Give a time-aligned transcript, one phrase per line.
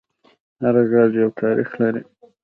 [0.61, 2.01] هر غږ یو تاریخ لري